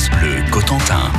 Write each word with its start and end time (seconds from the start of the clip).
France 0.00 0.18
Bleu 0.18 0.42
Cotentin. 0.50 1.12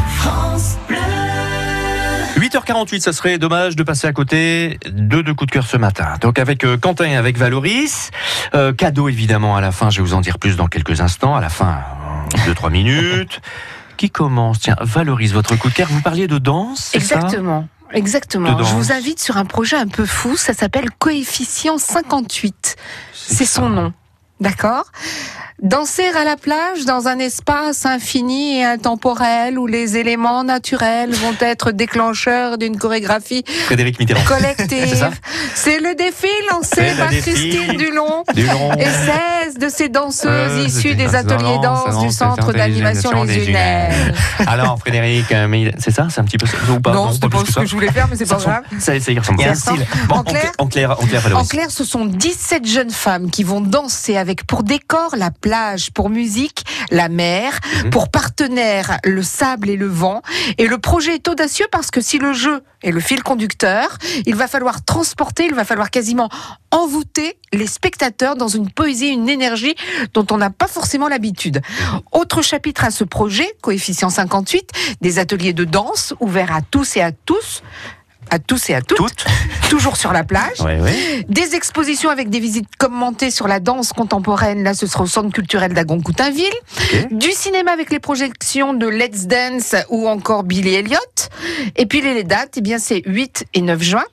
8h48, 2.36 3.02
ça 3.02 3.14
serait 3.14 3.38
dommage 3.38 3.76
de 3.76 3.84
passer 3.84 4.08
à 4.08 4.14
côté 4.14 4.80
de 4.88 5.22
deux 5.22 5.36
coups 5.36 5.50
de 5.50 5.52
cœur 5.52 5.68
ce 5.68 5.78
matin. 5.78 6.16
Donc 6.20 6.40
avec 6.40 6.64
euh, 6.64 6.78
Quentin 6.78 7.06
et 7.06 7.16
avec 7.16 7.38
Valoris. 7.38 8.10
Euh, 8.56 8.74
cadeau 8.74 9.08
évidemment 9.08 9.56
à 9.56 9.62
la 9.62 9.72
fin, 9.72 9.92
je 9.92 9.98
vais 9.98 10.08
vous 10.08 10.16
en 10.16 10.22
dire 10.22 10.40
plus 10.40 10.56
dans 10.56 10.68
quelques 10.68 11.00
instants. 11.00 11.36
À 11.36 11.42
la 11.42 11.50
fin, 11.50 11.82
2-3 12.48 12.72
minutes. 12.72 13.42
Qui 13.98 14.10
commence? 14.10 14.62
Tiens, 14.62 14.78
Valoris, 14.82 15.32
votre 15.32 15.56
coup 15.58 15.70
de 15.70 15.76
cœur. 15.76 15.88
Vous 15.92 16.02
parliez 16.02 16.28
de 16.28 16.40
danse 16.40 16.86
ça? 16.86 16.98
Exactement. 16.98 17.68
Exactement. 17.94 18.58
Je 18.58 18.74
vous 18.74 18.92
invite 18.92 19.20
sur 19.20 19.38
un 19.38 19.46
projet 19.46 19.76
un 19.76 19.88
peu 19.88 20.08
fou. 20.08 20.38
Ça 20.38 20.54
s'appelle 20.54 20.90
Coefficient 20.98 21.78
58. 21.78 22.78
C'est 23.14 23.46
son 23.46 23.70
nom. 23.70 23.94
D'accord 24.42 24.92
Danser 25.62 26.08
à 26.18 26.24
la 26.24 26.38
plage 26.38 26.86
dans 26.86 27.08
un 27.08 27.20
espace 27.20 27.86
infini 27.86 28.58
et 28.58 28.64
intemporel 28.64 29.60
où 29.60 29.68
les 29.68 29.96
éléments 29.96 30.44
naturels 30.44 31.12
vont 31.12 31.36
être 31.40 31.70
déclencheurs 31.72 32.58
d'une 32.58 32.80
chorégraphie 32.80 33.44
Frédéric 33.66 34.00
Mitterrand. 34.00 34.22
C'est 34.28 34.34
collective. 34.34 35.10
C'est 35.54 35.80
le 35.80 35.94
défi 35.94 36.26
lancé 36.52 36.96
par 36.98 37.12
Christine 37.12 37.78
Dulon 37.78 38.24
16 39.52 39.58
de 39.58 39.70
ces 39.70 39.90
danseuses 39.90 40.26
Euh, 40.26 40.66
issues 40.66 40.96
des 40.96 41.16
ateliers 41.16 41.60
danse 41.62 42.00
du 42.04 42.12
centre 42.12 42.52
d'animation 42.54 43.24
Les 43.24 43.48
Unelles. 43.50 44.14
Alors 44.48 44.80
Frédéric, 44.80 45.32
euh, 45.32 45.48
mais 45.48 45.72
c'est 45.78 45.92
ça 45.92 46.08
C'est 46.10 46.22
un 46.22 46.24
petit 46.24 46.38
peu 46.38 46.46
ça 46.48 46.58
ou 46.72 46.80
pas 46.80 46.94
Non, 46.94 47.12
c'était 47.12 47.30
pas 47.30 47.44
ce 47.46 47.60
que 47.60 47.66
je 47.66 47.76
voulais 47.76 47.92
faire, 47.92 48.08
mais 48.10 48.16
c'est 48.16 48.26
pas 48.28 48.38
grave. 48.38 48.64
Ça, 48.80 49.00
ça 49.00 49.12
y 49.12 49.20
ressemble. 49.20 49.44
Bon, 50.08 50.16
En 50.16 50.24
clair- 50.24 50.52
en 50.58 50.68
clair, 50.68 50.92
en 50.92 51.06
clair, 51.06 51.38
En 51.38 51.46
clair, 51.46 51.72
ce 51.72 51.84
sont 51.84 52.06
17 52.06 52.66
jeunes 52.68 52.90
femmes 52.92 53.30
qui 53.30 53.44
vont 53.44 53.62
danser 53.62 54.18
avec 54.18 54.46
pour 54.46 54.64
décor 54.64 55.16
la 55.18 55.32
plage, 55.32 55.92
pour 55.92 56.10
musique 56.10 56.64
la 56.92 57.10
mer, 57.10 57.54
Mhm. 57.84 57.90
pour 57.92 58.10
partenaire 58.10 58.98
le 59.04 59.24
sable 59.24 59.70
et 59.70 59.78
le 59.78 59.88
vent. 59.88 60.22
Et 60.58 60.68
le 60.68 60.78
projet 60.78 61.16
est 61.16 61.28
audacieux 61.28 61.68
parce 61.72 61.92
que 61.92 62.02
si 62.02 62.18
le 62.20 62.34
jeu 62.34 62.64
est 62.84 62.92
le 62.92 63.00
fil 63.00 63.22
conducteur, 63.24 63.98
il 64.26 64.36
va 64.36 64.48
falloir 64.48 64.84
transporter, 64.84 65.46
il 65.46 65.54
va 65.54 65.64
falloir 65.66 65.90
quasiment 65.90 66.30
envoûter 66.72 67.38
les 67.54 67.68
spectateurs 67.68 68.36
dans 68.36 68.48
une 68.48 68.70
poésie, 68.70 69.08
une 69.08 69.30
énergie 69.30 69.76
dont 70.14 70.26
on 70.32 70.38
n'a 70.38 70.50
pas 70.50 70.68
forcément 70.68 71.08
l'habitude. 71.08 71.62
Autre 72.12 72.42
chapitre 72.42 72.86
à 72.86 72.92
ce 72.92 73.04
projet, 73.04 73.48
coefficient 73.62 74.10
58, 74.10 74.72
des 75.02 75.20
ateliers 75.20 75.54
de 75.54 75.66
danse 75.66 76.14
ouverts 76.20 76.56
à 76.56 76.62
tous 76.62 76.98
et 76.98 77.02
à 77.02 77.12
tous. 77.12 77.62
À 78.34 78.40
tous 78.40 78.70
et 78.70 78.74
à 78.74 78.82
toutes, 78.82 78.98
Toutes 78.98 79.26
toujours 79.70 79.98
sur 79.98 80.14
la 80.14 80.24
plage. 80.24 80.62
Ouais, 80.62 80.80
ouais. 80.80 81.26
Des 81.28 81.54
expositions 81.54 82.10
avec 82.10 82.30
des 82.30 82.40
visites 82.40 82.78
commentées 82.78 83.30
sur 83.30 83.46
la 83.46 83.60
danse 83.60 83.92
contemporaine. 83.92 84.64
Là, 84.64 84.74
ce 84.74 84.88
sera 84.88 85.04
au 85.04 85.08
Centre 85.08 85.34
culturel 85.34 85.74
d'Agon-Coutainville. 85.74 86.54
Du 87.12 87.32
cinéma 87.32 87.72
avec 87.72 87.92
les 87.92 88.00
projections 88.00 88.74
de 88.74 88.88
Let's 88.88 89.28
Dance 89.28 89.76
ou 89.90 90.08
encore 90.08 90.44
Billy 90.44 90.76
Elliot. 90.76 90.98
Et 91.76 91.86
puis 91.86 92.00
les 92.00 92.24
dates, 92.24 92.54
eh 92.56 92.62
bien, 92.62 92.80
c'est 92.80 93.02
8 93.06 93.48
et 93.54 93.62
9 93.62 93.82
juin. 93.82 94.06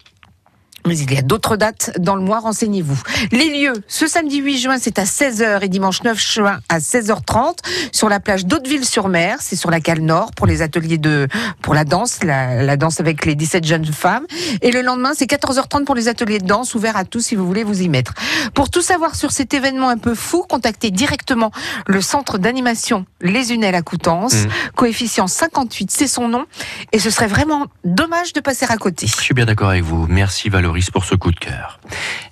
Mais 0.89 0.99
il 0.99 1.13
y 1.13 1.19
a 1.19 1.23
d'autres 1.23 1.57
dates 1.57 1.93
dans 1.99 2.17
le 2.17 2.23
mois, 2.23 2.41
renseignez-vous. 2.41 3.01
Les 3.31 3.51
lieux, 3.63 3.75
ce 3.87 4.07
samedi 4.07 4.39
8 4.39 4.59
juin, 4.59 4.77
c'est 4.81 4.99
à 4.99 5.05
16h 5.05 5.63
et 5.63 5.69
dimanche 5.69 6.03
9 6.03 6.19
juin 6.19 6.61
à 6.69 6.79
16h30 6.79 7.59
sur 7.93 8.09
la 8.09 8.21
plage 8.21 8.47
d'Hauteville-sur-Mer, 8.47 9.39
c'est 9.41 9.57
sur 9.57 9.71
la 9.71 9.81
cale 9.81 10.01
nord 10.01 10.33
pour 10.33 10.47
les 10.47 10.63
ateliers 10.63 10.99
de 10.99 11.29
pour 11.63 11.75
la 11.75 11.85
danse, 11.85 12.23
la, 12.25 12.63
la 12.63 12.77
danse 12.77 13.01
avec 13.01 13.25
les 13.27 13.35
17 13.35 13.65
jeunes 13.65 13.85
femmes 13.87 14.25
et 14.63 14.71
le 14.71 14.83
lendemain, 14.83 15.13
c'est 15.15 15.27
14h30 15.31 15.85
pour 15.85 15.95
les 15.95 16.09
ateliers 16.09 16.39
de 16.39 16.47
danse 16.47 16.75
ouverts 16.75 16.97
à 16.97 17.05
tous 17.05 17.21
si 17.21 17.35
vous 17.35 17.47
voulez 17.47 17.65
vous 17.65 17.83
y 17.83 17.89
mettre. 17.89 18.15
Pour 18.55 18.71
tout 18.71 18.83
savoir 18.83 19.15
sur 19.15 19.31
cet 19.33 19.55
événement 19.55 19.89
un 19.91 19.99
peu 19.99 20.15
fou, 20.15 20.45
contactez 20.49 20.91
directement 20.91 21.51
le 21.87 22.01
centre 22.01 22.39
d'animation 22.39 23.05
Les 23.21 23.53
Unelles 23.53 23.75
à 23.75 23.83
Coutances, 23.83 24.35
Mhm. 24.35 24.51
coefficient 24.77 25.27
58, 25.27 25.91
c'est 25.91 26.07
son 26.07 26.29
nom 26.29 26.47
et 26.93 26.99
ce 26.99 27.11
serait 27.11 27.27
vraiment 27.27 27.67
dommage 27.85 28.33
de 28.33 28.41
passer 28.41 28.67
à 28.69 28.77
côté. 28.77 29.07
Je 29.07 29.17
suis 29.17 29.35
bien 29.35 29.47
d'accord 29.47 29.71
avec 29.71 29.83
vous. 29.83 30.07
Merci 30.09 30.49
Pour 30.93 31.05
ce 31.05 31.15
coup 31.15 31.33
de 31.33 31.39
cœur. 31.39 31.81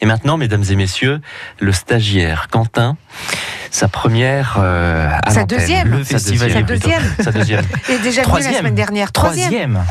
Et 0.01 0.07
maintenant, 0.07 0.37
mesdames 0.37 0.65
et 0.71 0.77
messieurs, 0.77 1.21
le 1.61 1.73
stagiaire 1.73 2.49
Quentin, 2.49 2.97
sa 3.71 3.89
première 3.89 4.57
euh, 4.59 5.11
à 5.23 5.31
Sa 5.31 5.45
deuxième. 5.45 5.91
Le 5.91 6.05
Sa 6.05 6.15
festival 6.15 6.65
deuxième. 6.65 6.67
Sa 6.67 6.73
deuxième. 6.75 7.25
Sa 7.25 7.33
deuxième. 7.33 7.65
Et 7.89 7.99
déjà 7.99 8.03
venu 8.03 8.17
la 8.17 8.23
Troisième. 8.23 8.55
semaine 8.55 8.75
dernière. 8.75 9.13
Troisième. 9.13 9.49
Troisième. 9.49 9.85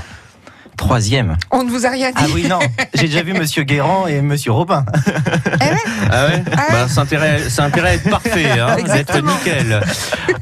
Troisième. 0.85 1.35
On 1.49 1.63
ne 1.63 1.69
vous 1.71 1.87
a 1.87 1.89
rien 1.89 2.09
dit. 2.11 2.15
Ah 2.17 2.25
oui, 2.33 2.47
non. 2.47 2.59
J'ai 2.93 3.07
déjà 3.07 3.23
vu 3.23 3.33
Monsieur 3.33 3.63
Guérand 3.63 4.05
et 4.05 4.21
Monsieur 4.21 4.51
Robin. 4.51 4.85
Eh 5.07 5.63
ouais. 5.63 5.77
Ah 6.11 6.25
ouais 6.27 6.43
Ah 6.55 6.61
bah, 6.71 6.85
C'est 6.87 6.99
intérêt, 6.99 7.41
c'est 7.49 7.61
intérêt 7.63 7.89
à 7.89 7.93
être 7.95 8.07
parfait, 8.09 8.59
hein, 8.59 8.75
d'être 8.93 9.17
nickel. 9.19 9.81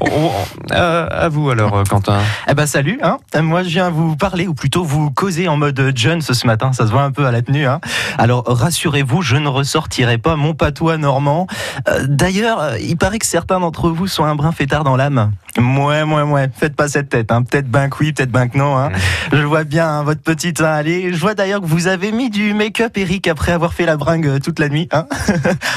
On- 0.00 0.06
on- 0.10 0.30
euh, 0.74 1.08
à 1.10 1.28
vous 1.30 1.48
alors, 1.48 1.74
euh, 1.78 1.84
Quentin. 1.84 2.18
Eh 2.46 2.52
ben 2.52 2.66
salut. 2.66 2.98
Hein. 3.02 3.16
Moi, 3.40 3.62
je 3.62 3.68
viens 3.70 3.88
vous 3.88 4.16
parler, 4.16 4.46
ou 4.46 4.52
plutôt 4.52 4.84
vous 4.84 5.10
causer 5.10 5.48
en 5.48 5.56
mode 5.56 5.92
John 5.94 6.20
ce 6.20 6.46
matin. 6.46 6.74
Ça 6.74 6.86
se 6.86 6.92
voit 6.92 7.02
un 7.02 7.10
peu 7.10 7.24
à 7.26 7.32
la 7.32 7.40
tenue. 7.40 7.66
Hein. 7.66 7.80
Alors 8.18 8.44
rassurez-vous, 8.46 9.22
je 9.22 9.36
ne 9.36 9.48
ressortirai 9.48 10.18
pas 10.18 10.36
mon 10.36 10.52
patois 10.52 10.98
normand. 10.98 11.46
Euh, 11.88 12.04
D'ailleurs, 12.06 12.76
il 12.80 12.96
paraît 12.98 13.18
que 13.18 13.26
certains 13.26 13.60
d'entre 13.60 13.88
vous 13.88 14.06
sont 14.08 14.24
un 14.24 14.34
brin 14.34 14.52
fêtard 14.52 14.84
dans 14.84 14.96
l'âme. 14.96 15.32
Mouais, 15.56 16.04
mouais, 16.04 16.24
mouais. 16.24 16.48
Faites 16.52 16.74
pas 16.74 16.88
cette 16.88 17.10
tête. 17.10 17.30
Hein. 17.30 17.42
Peut-être 17.42 17.68
ben 17.68 17.88
que 17.88 17.96
oui, 18.00 18.12
peut-être 18.12 18.30
ben 18.30 18.48
que 18.48 18.58
non. 18.58 18.76
Hein. 18.76 18.90
Je 19.32 19.42
vois 19.42 19.64
bien 19.64 19.88
hein, 19.88 20.02
votre 20.02 20.20
petite 20.20 20.60
allez. 20.60 21.12
Je 21.12 21.18
vois 21.18 21.34
d'ailleurs 21.34 21.60
que 21.60 21.66
vous 21.66 21.86
avez 21.86 22.10
mis 22.10 22.28
du 22.28 22.54
make-up, 22.54 22.96
Eric, 22.96 23.28
après 23.28 23.52
avoir 23.52 23.72
fait 23.72 23.86
la 23.86 23.96
bringue 23.96 24.26
euh, 24.26 24.38
toute 24.40 24.58
la 24.58 24.68
nuit. 24.68 24.88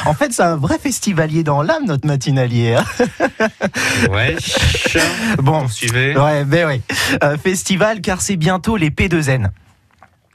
En 0.06 0.14
fait, 0.14 0.32
c'est 0.32 0.44
un 0.44 0.56
vrai 0.56 0.78
festivalier 0.80 1.44
dans 1.44 1.62
l'âme, 1.62 1.86
notre 1.86 2.08
matinalier. 2.08 2.78
Ouais. 4.10 4.36
Bon, 5.40 5.68
suivez. 5.68 6.18
Ouais, 6.18 6.44
ben 6.44 6.68
oui. 6.68 6.82
Euh, 7.24 7.38
festival, 7.38 8.02
car 8.02 8.22
c'est 8.22 8.36
bientôt 8.36 8.78
les 8.78 8.90
P2N. 8.90 9.50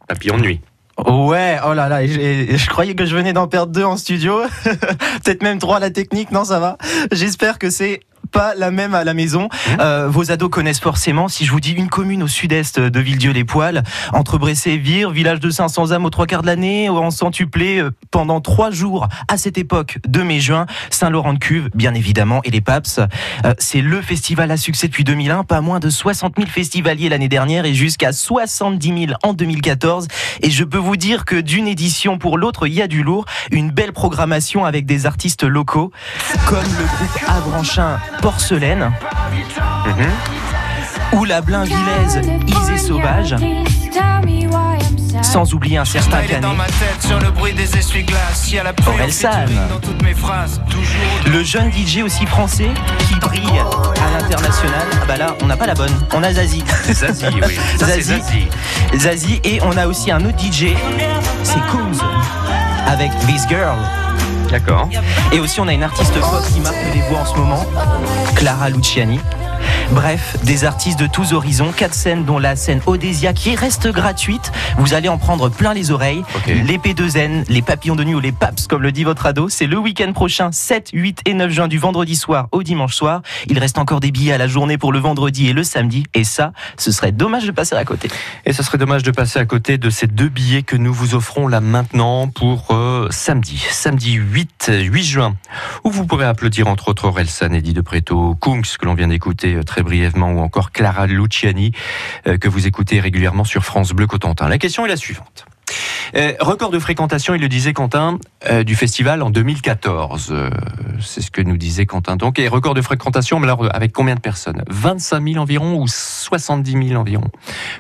Papillon 0.09 0.37
de 0.37 0.43
nuit. 0.43 0.61
Ouais, 1.07 1.59
oh 1.65 1.73
là 1.73 1.89
là, 1.89 2.07
je 2.07 2.69
croyais 2.69 2.95
que 2.95 3.07
je 3.07 3.17
venais 3.17 3.33
d'en 3.33 3.49
perdre 3.49 3.73
deux 3.73 3.85
en 3.85 3.97
studio. 3.97 4.43
Peut-être 4.65 5.43
même 5.43 5.59
trois 5.59 5.79
à 5.79 5.81
la 5.81 5.91
technique, 5.91 6.31
non, 6.31 6.45
ça 6.45 6.61
va. 6.61 6.77
J'espère 7.13 7.59
que 7.59 7.71
c'est 7.71 8.01
pas 8.33 8.55
la 8.57 8.71
même 8.71 8.95
à 8.95 9.05
la 9.05 9.15
maison. 9.15 9.49
Euh, 9.79 10.09
vos 10.09 10.33
ados 10.33 10.51
connaissent 10.51 10.81
forcément, 10.81 11.29
si 11.29 11.45
je 11.45 11.53
vous 11.53 11.61
dis 11.61 11.73
une 11.73 11.89
commune 11.89 12.23
au 12.23 12.29
sud-est 12.29 12.81
de 12.81 13.01
Villedieu-les-Poils, 13.01 13.83
entre 14.13 14.39
Bressé 14.39 14.73
et 14.73 14.79
Vire, 14.79 15.11
village 15.11 15.39
de 15.39 15.51
500 15.51 15.93
âmes 15.93 16.05
aux 16.05 16.11
trois 16.11 16.27
quarts 16.27 16.43
de 16.43 16.47
l'année, 16.47 16.89
en 16.89 17.11
centuplé 17.11 17.79
euh, 17.79 17.91
pendant 18.11 18.41
trois 18.41 18.71
jours 18.71 19.09
à 19.29 19.37
cette 19.37 19.59
époque 19.59 19.99
de 20.09 20.23
mai-juin, 20.23 20.67
Saint-Laurent-de-Cuve, 20.91 21.69
bien 21.75 21.95
évidemment, 21.95 22.41
et 22.45 22.51
les 22.51 22.61
Paps. 22.61 22.99
Euh, 23.45 23.55
c'est 23.59 23.83
le 23.83 24.01
festival 24.01 24.51
à 24.51 24.57
succès 24.57 24.89
depuis 24.89 25.05
2001, 25.05 25.45
pas 25.45 25.61
moins 25.61 25.79
de 25.79 25.91
60 25.91 26.35
000 26.37 26.49
festivaliers 26.49 27.11
l'année 27.11 27.29
dernière 27.29 27.67
et 27.67 27.75
jusqu'à 27.75 28.13
70 28.13 29.07
000 29.07 29.19
en 29.23 29.35
2014. 29.35 30.09
Et 30.41 30.51
je 30.51 30.65
peux 30.65 30.79
vous 30.79 30.97
dire 30.97 31.27
que 31.27 31.37
d'une 31.37 31.69
édition 31.69 32.19
pour 32.19 32.39
l'autre, 32.39 32.67
il 32.67 32.73
y 32.73 32.83
a 32.83 32.87
du 32.87 33.03
lourd, 33.03 33.27
une 33.51 33.71
belle 33.71 33.93
programmation 33.93 34.65
avec 34.65 34.87
des 34.87 35.05
artistes 35.05 35.45
locaux, 35.45 35.93
comme 36.47 36.65
le 36.65 36.85
groupe 36.85 37.29
Avranchin 37.29 37.99
Porcelaine, 38.23 38.93
ou 41.13 41.25
la 41.25 41.41
Blainvillaise 41.41 42.21
Isée 42.47 42.79
Sauvage, 42.79 43.35
sans 45.23 45.53
oublier 45.53 45.79
un 45.79 45.85
certain 45.85 46.21
Il 46.23 46.31
est 46.31 46.41
dans 46.41 46.53
Canet. 46.53 46.59
ma 46.59 46.67
tête 46.67 47.03
sur 47.03 47.19
le 51.31 51.43
jeune 51.43 51.73
DJ 51.73 52.03
aussi 52.05 52.25
français 52.27 52.71
qui 53.09 53.15
brille 53.17 53.43
à 53.51 54.21
l'international. 54.21 54.87
Ah 55.03 55.05
bah 55.09 55.17
là, 55.17 55.35
on 55.43 55.47
n'a 55.47 55.57
pas 55.57 55.67
la 55.67 55.75
bonne. 55.75 55.93
On 56.15 56.23
a 56.23 56.33
Zazie. 56.33 56.63
Zazie, 56.93 57.27
oui. 57.27 57.59
Ça, 57.79 57.87
Zazie. 57.87 58.03
Zazie. 58.21 58.49
Zazie 58.97 59.41
et 59.43 59.61
on 59.63 59.77
a 59.77 59.87
aussi 59.89 60.13
un 60.13 60.25
autre 60.25 60.39
DJ, 60.39 60.67
c'est 61.43 61.61
Coombs 61.73 62.01
avec 62.87 63.11
This 63.27 63.47
Girl. 63.49 63.79
D'accord. 64.51 64.89
Et 65.33 65.41
aussi 65.41 65.61
on 65.61 65.69
a 65.69 65.73
une 65.73 65.83
artiste 65.83 66.15
pop 66.15 66.43
qui 66.53 66.61
marque 66.61 66.77
les 66.95 67.01
voix 67.03 67.21
en 67.21 67.27
ce 67.27 67.37
moment, 67.37 67.65
Clara 68.35 68.69
Luciani. 68.69 69.21
Bref, 69.93 70.37
des 70.45 70.65
artistes 70.65 70.99
de 70.99 71.07
tous 71.07 71.33
horizons, 71.33 71.73
quatre 71.77 71.95
scènes 71.95 72.25
dont 72.25 72.39
la 72.39 72.57
scène 72.57 72.81
Odésia 72.87 73.33
qui 73.33 73.55
reste 73.55 73.89
gratuite. 73.89 74.53
Vous 74.79 74.95
allez 74.95 75.09
en 75.09 75.19
prendre 75.19 75.49
plein 75.51 75.75
les 75.75 75.91
oreilles. 75.91 76.23
Ok. 76.35 76.47
Les 76.47 76.79
P2N, 76.79 77.45
les 77.49 77.63
papillons 77.63 77.97
de 77.97 78.05
nuit 78.05 78.15
ou 78.15 78.21
les 78.21 78.33
paps 78.33 78.67
comme 78.67 78.83
le 78.83 78.93
dit 78.93 79.05
votre 79.05 79.27
ado, 79.27 79.49
c'est 79.49 79.67
le 79.67 79.79
week-end 79.79 80.13
prochain 80.13 80.51
7, 80.51 80.91
8 80.93 81.21
et 81.27 81.35
9 81.35 81.51
juin 81.51 81.69
du 81.69 81.79
vendredi 81.79 82.17
soir 82.17 82.49
au 82.53 82.63
dimanche 82.63 82.95
soir. 82.95 83.23
Il 83.49 83.59
reste 83.59 83.79
encore 83.79 84.01
des 84.01 84.11
billets 84.11 84.33
à 84.33 84.39
la 84.39 84.49
journée 84.49 84.79
pour 84.79 84.93
le 84.93 84.99
vendredi 84.99 85.49
et 85.49 85.53
le 85.53 85.63
samedi 85.63 86.05
et 86.15 86.25
ça, 86.25 86.53
ce 86.77 86.91
serait 86.91 87.13
dommage 87.13 87.45
de 87.45 87.51
passer 87.51 87.75
à 87.75 87.85
côté. 87.85 88.09
Et 88.47 88.53
ce 88.53 88.63
serait 88.63 88.79
dommage 88.79 89.03
de 89.03 89.11
passer 89.11 89.39
à 89.39 89.45
côté 89.45 89.79
de 89.79 89.91
ces 89.91 90.07
deux 90.07 90.29
billets 90.29 90.63
que 90.63 90.77
nous 90.77 90.93
vous 90.93 91.15
offrons 91.15 91.49
là 91.49 91.61
maintenant 91.61 92.29
pour 92.29 92.69
euh, 92.71 93.09
samedi, 93.11 93.65
samedi 93.71 94.13
8, 94.15 94.71
8 94.85 95.05
juin, 95.05 95.37
où 95.85 95.91
vous 95.91 96.07
pourrez 96.07 96.27
applaudir 96.27 96.67
entre 96.67 96.89
autres 96.89 97.07
Orelsan, 97.07 97.53
Eddie 97.53 97.75
de 97.75 97.81
Preto, 97.81 98.37
Kungs 98.41 98.63
que 98.79 98.87
l'on 98.87 98.95
vient 98.95 99.09
d'écouter 99.09 99.52
euh, 99.55 99.63
très 99.63 99.83
brièvement, 99.83 100.33
ou 100.33 100.39
encore 100.41 100.73
Clara 100.73 101.07
Luciani 101.07 101.73
euh, 102.27 102.39
que 102.39 102.49
vous 102.49 102.67
écoutez 102.67 103.01
régulièrement 103.01 103.45
sur 103.45 103.65
France 103.65 103.93
Bleu 103.93 104.07
Cotentin. 104.07 104.49
La 104.49 104.59
question 104.59 104.85
est 104.85 104.89
la 104.89 104.97
suivante. 104.97 105.47
Euh, 106.15 106.35
record 106.41 106.71
de 106.71 106.79
fréquentation, 106.79 107.35
il 107.35 107.41
le 107.41 107.49
disait 107.49 107.73
Quentin, 107.73 108.19
euh, 108.51 108.65
du 108.65 108.77
festival 108.77 109.23
en 109.23 109.31
2014. 109.31 110.29
Euh, 110.31 110.51
c'est 111.01 111.23
ce 111.23 111.31
que 111.31 111.41
nous 111.41 111.57
disait 111.57 111.87
Quentin. 111.87 112.17
Donc, 112.17 112.39
et 112.39 112.49
record 112.49 112.75
de 112.75 112.83
fréquentation, 112.83 113.41
mais 113.41 113.47
alors 113.47 113.67
avec 113.75 113.93
combien 113.93 114.15
de 114.15 114.21
personnes? 114.21 114.63
25 114.69 115.27
000 115.27 115.41
environ 115.41 115.81
ou 115.81 115.89
70 115.89 116.89
000 116.89 117.01
environ? 117.01 117.31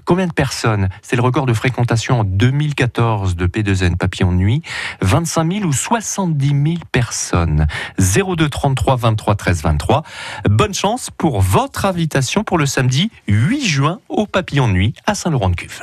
Combien 0.04 0.26
de 0.26 0.32
personnes? 0.32 0.88
C'est 1.02 1.16
le 1.16 1.22
record 1.22 1.44
de 1.46 1.52
fréquentation 1.52 2.20
en 2.20 2.24
2014 2.24 3.36
de 3.36 3.46
P2N 3.46 3.96
Papillon 3.96 4.32
Nuit. 4.32 4.62
25 5.02 5.52
000 5.52 5.64
ou 5.66 5.72
70 5.72 6.48
000 6.48 6.58
personnes? 6.90 7.66
02 7.98 8.48
33 8.48 8.96
23 8.96 9.34
13 9.34 9.62
23. 9.62 10.02
Bonne 10.48 10.74
chance 10.74 11.10
pour 11.10 11.42
votre 11.42 11.84
invitation 11.84 12.44
pour 12.44 12.56
le 12.56 12.66
samedi 12.66 13.10
8 13.28 13.64
juin 13.66 14.00
au 14.08 14.26
Papillon 14.26 14.68
Nuit 14.68 14.94
à 15.06 15.14
Saint-Laurent-de-Cuve. 15.14 15.82